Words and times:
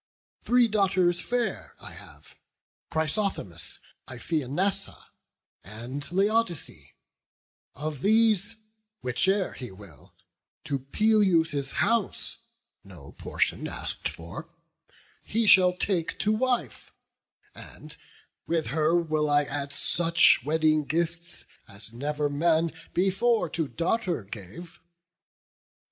Three 0.43 0.67
daughters 0.67 1.19
fair 1.19 1.75
I 1.79 1.91
have, 1.91 2.33
Chrysothemis, 2.91 3.79
Iphianassa, 4.07 4.97
and 5.63 6.11
Laodice; 6.11 6.89
Of 7.75 8.01
these, 8.01 8.55
whiche'er 9.03 9.53
he 9.53 9.69
will, 9.69 10.15
to 10.63 10.79
Peleus' 10.79 11.73
house, 11.73 12.39
No 12.83 13.11
portion 13.11 13.67
ask'd 13.67 14.09
for, 14.09 14.49
he 15.21 15.45
shall 15.45 15.73
take 15.77 16.17
to 16.17 16.31
wife; 16.31 16.91
And 17.53 17.95
with 18.47 18.65
her 18.73 18.95
will 18.99 19.29
I 19.29 19.43
add 19.43 19.71
such 19.71 20.43
wedding 20.43 20.85
gifts, 20.85 21.45
As 21.67 21.93
never 21.93 22.27
man 22.27 22.73
before 22.95 23.49
to 23.51 23.67
daughter 23.67 24.23
gave. 24.23 24.79